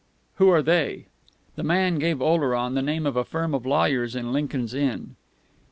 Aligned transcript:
"Who 0.37 0.49
are 0.49 0.63
they?" 0.63 1.05
The 1.55 1.61
man 1.61 1.99
gave 1.99 2.23
Oleron 2.23 2.73
the 2.73 2.81
name 2.81 3.05
of 3.05 3.15
a 3.15 3.23
firm 3.23 3.53
of 3.53 3.67
lawyers 3.67 4.15
in 4.15 4.33
Lincoln's 4.33 4.73
Inn. 4.73 5.15